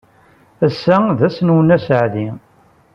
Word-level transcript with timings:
Ass-a 0.65 0.95
d 1.17 1.19
ass-nwen 1.27 1.73
aseɛdi. 1.75 2.27